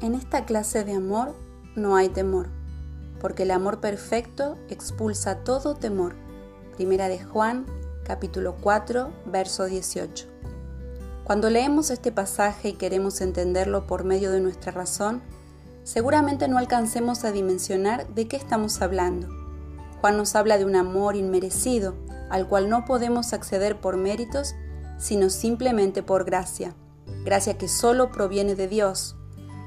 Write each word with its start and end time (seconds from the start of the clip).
En 0.00 0.14
esta 0.14 0.44
clase 0.44 0.84
de 0.84 0.92
amor 0.92 1.34
no 1.74 1.96
hay 1.96 2.08
temor, 2.08 2.46
porque 3.20 3.42
el 3.42 3.50
amor 3.50 3.80
perfecto 3.80 4.56
expulsa 4.68 5.42
todo 5.42 5.74
temor. 5.74 6.14
Primera 6.76 7.08
de 7.08 7.18
Juan, 7.18 7.66
capítulo 8.04 8.54
4, 8.60 9.10
verso 9.26 9.64
18. 9.64 10.28
Cuando 11.24 11.50
leemos 11.50 11.90
este 11.90 12.12
pasaje 12.12 12.68
y 12.68 12.72
queremos 12.74 13.20
entenderlo 13.20 13.88
por 13.88 14.04
medio 14.04 14.30
de 14.30 14.38
nuestra 14.40 14.70
razón, 14.70 15.20
seguramente 15.82 16.46
no 16.46 16.58
alcancemos 16.58 17.24
a 17.24 17.32
dimensionar 17.32 18.06
de 18.14 18.28
qué 18.28 18.36
estamos 18.36 18.80
hablando. 18.80 19.26
Juan 20.00 20.16
nos 20.16 20.36
habla 20.36 20.58
de 20.58 20.64
un 20.64 20.76
amor 20.76 21.16
inmerecido, 21.16 21.96
al 22.30 22.46
cual 22.46 22.70
no 22.70 22.84
podemos 22.84 23.32
acceder 23.32 23.80
por 23.80 23.96
méritos, 23.96 24.54
sino 24.96 25.28
simplemente 25.28 26.04
por 26.04 26.24
gracia, 26.24 26.76
gracia 27.24 27.58
que 27.58 27.66
solo 27.66 28.12
proviene 28.12 28.54
de 28.54 28.68
Dios, 28.68 29.16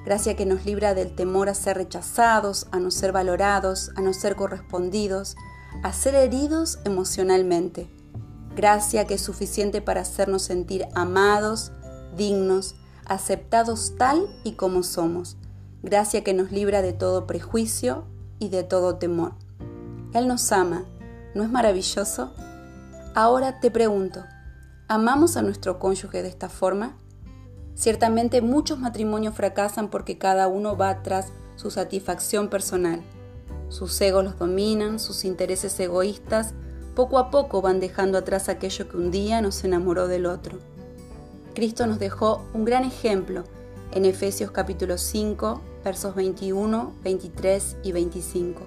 gracia 0.06 0.36
que 0.36 0.46
nos 0.46 0.66
libra 0.66 0.94
del 0.94 1.16
temor 1.16 1.50
a 1.50 1.54
ser 1.54 1.78
rechazados, 1.78 2.68
a 2.72 2.80
no 2.80 2.92
ser 2.92 3.12
valorados, 3.12 3.92
a 3.96 4.02
no 4.02 4.14
ser 4.14 4.36
correspondidos, 4.36 5.36
a 5.84 5.94
ser 5.94 6.16
heridos 6.16 6.80
emocionalmente, 6.86 7.90
gracia 8.56 9.06
que 9.06 9.16
es 9.16 9.22
suficiente 9.22 9.82
para 9.82 10.02
hacernos 10.02 10.44
sentir 10.44 10.88
amados, 10.94 11.72
dignos, 12.16 12.76
aceptados 13.06 13.96
tal 13.98 14.28
y 14.44 14.54
como 14.54 14.84
somos, 14.84 15.38
gracia 15.84 16.24
que 16.24 16.34
nos 16.34 16.52
libra 16.52 16.82
de 16.82 16.94
todo 16.94 17.28
prejuicio 17.28 18.06
y 18.40 18.50
de 18.50 18.64
todo 18.64 18.98
temor. 18.98 19.34
Él 20.14 20.28
nos 20.28 20.52
ama, 20.52 20.86
¿no 21.36 21.44
es 21.44 21.50
maravilloso? 21.50 22.34
Ahora 23.16 23.60
te 23.60 23.72
pregunto, 23.72 24.24
¿amamos 24.88 25.38
a 25.38 25.42
nuestro 25.42 25.80
cónyuge 25.80 26.22
de 26.22 26.30
esta 26.30 26.50
forma? 26.50 26.98
Ciertamente 27.76 28.42
muchos 28.42 28.80
matrimonios 28.80 29.36
fracasan 29.36 29.90
porque 29.90 30.18
cada 30.18 30.48
uno 30.48 30.78
va 30.78 31.02
tras 31.04 31.32
su 31.56 31.72
satisfacción 31.72 32.50
personal. 32.50 33.02
Sus 33.70 34.00
egos 34.02 34.24
los 34.24 34.38
dominan, 34.38 35.00
sus 35.00 35.24
intereses 35.26 35.80
egoístas 35.80 36.54
poco 36.96 37.18
a 37.18 37.32
poco 37.32 37.62
van 37.62 37.80
dejando 37.80 38.18
atrás 38.18 38.50
aquello 38.50 38.90
que 38.90 38.98
un 38.98 39.12
día 39.12 39.42
nos 39.42 39.64
enamoró 39.64 40.08
del 40.08 40.26
otro. 40.26 40.60
Cristo 41.56 41.88
nos 41.88 42.00
dejó 42.00 42.46
un 42.54 42.66
gran 42.66 42.84
ejemplo 42.84 43.44
en 43.94 44.06
Efesios 44.06 44.52
capítulo 44.52 44.98
5, 44.98 45.62
versos 45.84 46.16
21, 46.16 46.94
23 47.04 47.78
y 47.84 47.92
25. 47.92 48.62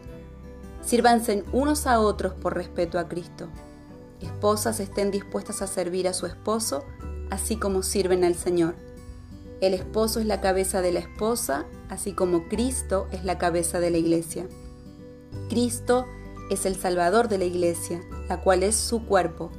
Sírvanse 0.82 1.44
unos 1.52 1.86
a 1.86 2.00
otros 2.00 2.34
por 2.34 2.54
respeto 2.54 2.98
a 2.98 3.08
Cristo. 3.08 3.48
Esposas 4.20 4.80
estén 4.80 5.10
dispuestas 5.10 5.60
a 5.62 5.66
servir 5.66 6.08
a 6.08 6.14
su 6.14 6.26
esposo, 6.26 6.84
así 7.30 7.56
como 7.56 7.82
sirven 7.82 8.24
al 8.24 8.34
Señor. 8.34 8.74
El 9.60 9.74
esposo 9.74 10.20
es 10.20 10.26
la 10.26 10.40
cabeza 10.40 10.82
de 10.82 10.92
la 10.92 11.00
esposa, 11.00 11.66
así 11.88 12.12
como 12.12 12.48
Cristo 12.48 13.06
es 13.12 13.24
la 13.24 13.38
cabeza 13.38 13.80
de 13.80 13.90
la 13.90 13.98
iglesia. 13.98 14.46
Cristo 15.48 16.06
es 16.50 16.66
el 16.66 16.76
Salvador 16.76 17.28
de 17.28 17.38
la 17.38 17.44
iglesia, 17.44 18.02
la 18.28 18.40
cual 18.40 18.62
es 18.62 18.76
su 18.76 19.06
cuerpo. 19.06 19.50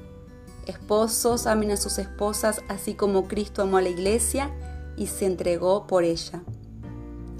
Esposos 0.68 1.48
amen 1.48 1.72
a 1.72 1.78
sus 1.78 1.98
esposas, 1.98 2.62
así 2.68 2.96
como 2.96 3.28
Cristo 3.28 3.62
amó 3.62 3.78
a 3.78 3.82
la 3.82 3.90
iglesia 3.90 4.52
y 4.98 5.08
se 5.08 5.26
entregó 5.26 5.88
por 5.88 6.04
ella. 6.04 6.44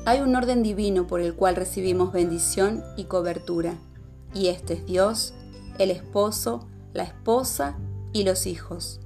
Hay 0.06 0.22
un 0.22 0.36
orden 0.36 0.62
divino 0.62 1.08
por 1.08 1.22
el 1.22 1.34
cual 1.34 1.56
recibimos 1.56 2.14
bendición 2.14 2.84
y 2.96 3.06
cobertura, 3.06 3.74
y 4.34 4.48
este 4.48 4.74
es 4.74 4.86
Dios, 4.86 5.34
el 5.80 5.90
esposo, 5.90 6.68
la 6.94 7.04
esposa 7.04 7.78
y 8.14 8.24
los 8.24 8.46
hijos. 8.46 9.00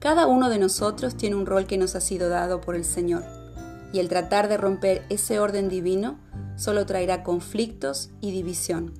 Cada 0.00 0.26
uno 0.26 0.50
de 0.50 0.58
nosotros 0.58 1.14
tiene 1.14 1.36
un 1.36 1.46
rol 1.46 1.66
que 1.66 1.78
nos 1.78 1.94
ha 1.94 2.00
sido 2.00 2.28
dado 2.28 2.60
por 2.60 2.74
el 2.74 2.84
Señor, 2.84 3.22
y 3.92 4.00
el 4.00 4.08
tratar 4.08 4.48
de 4.48 4.56
romper 4.56 5.04
ese 5.08 5.38
orden 5.38 5.68
divino 5.68 6.18
solo 6.56 6.84
traerá 6.86 7.22
conflictos 7.22 8.10
y 8.20 8.32
división. 8.32 8.92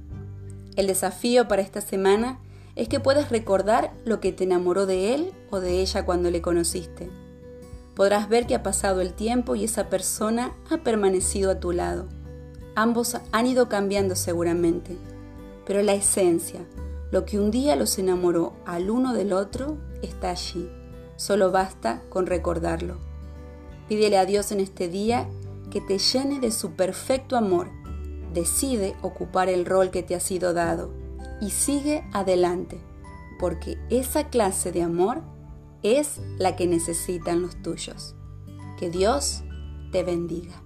El 0.77 0.87
desafío 0.87 1.49
para 1.49 1.63
esta 1.63 1.81
semana 1.81 2.39
es 2.77 2.89
que 2.89 3.01
puedas 3.01 3.31
recordar 3.31 3.93
lo 4.05 4.21
que 4.21 4.31
te 4.31 4.45
enamoró 4.45 4.87
de 4.87 5.15
él 5.15 5.33
o 5.51 5.59
de 5.59 5.81
ella 5.81 6.05
cuando 6.05 6.31
le 6.31 6.41
conociste 6.41 7.11
podrás 8.01 8.31
ver 8.31 8.47
que 8.47 8.55
ha 8.55 8.63
pasado 8.63 9.03
el 9.03 9.13
tiempo 9.13 9.57
y 9.57 9.65
esa 9.65 9.91
persona 9.91 10.55
ha 10.71 10.79
permanecido 10.79 11.51
a 11.51 11.61
tu 11.61 11.71
lado. 11.73 12.09
Ambos 12.75 13.19
han 13.31 13.47
ido 13.47 13.69
cambiando 13.69 14.17
seguramente, 14.17 14.97
pero 15.67 15.83
la 15.83 15.93
esencia, 15.93 16.61
lo 17.11 17.27
que 17.27 17.39
un 17.39 17.51
día 17.51 17.77
los 17.77 17.99
enamoró 17.99 18.55
al 18.65 18.89
uno 18.89 19.13
del 19.13 19.35
otro, 19.35 19.77
está 20.01 20.31
allí. 20.31 20.71
Solo 21.21 21.51
basta 21.51 22.01
con 22.09 22.27
recordarlo. 22.27 22.97
Pídele 23.91 24.17
a 24.17 24.25
Dios 24.25 24.53
en 24.53 24.61
este 24.61 24.89
día 24.89 25.29
que 25.71 25.83
te 25.83 25.99
llene 25.99 26.41
de 26.41 26.51
su 26.51 26.71
perfecto 26.77 27.37
amor. 27.37 27.69
Decide 28.33 28.97
ocupar 29.03 29.51
el 29.51 29.67
rol 29.67 29.91
que 29.91 30.03
te 30.03 30.15
ha 30.15 30.21
sido 30.21 30.55
dado 30.55 30.95
y 31.43 31.51
sigue 31.51 32.09
adelante, 32.15 32.81
porque 33.39 33.77
esa 33.91 34.31
clase 34.31 34.73
de 34.73 34.81
amor 34.81 35.21
es 35.83 36.23
la 36.39 36.57
que 36.57 36.67
necesitan 36.67 37.43
los 37.43 37.61
tuyos. 37.61 38.15
Que 38.79 38.89
Dios 38.89 39.43
te 39.93 40.03
bendiga. 40.03 40.63